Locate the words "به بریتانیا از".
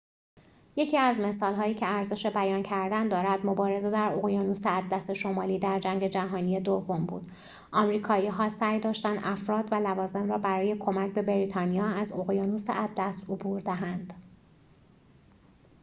11.13-12.11